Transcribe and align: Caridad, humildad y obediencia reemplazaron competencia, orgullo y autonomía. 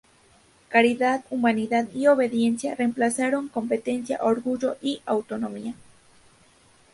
Caridad, 0.69 1.23
humildad 1.29 1.85
y 1.93 2.07
obediencia 2.07 2.73
reemplazaron 2.73 3.49
competencia, 3.49 4.17
orgullo 4.23 4.75
y 4.81 4.99
autonomía. 5.05 5.75